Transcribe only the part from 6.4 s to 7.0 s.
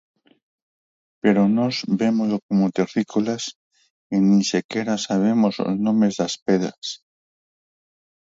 pedras.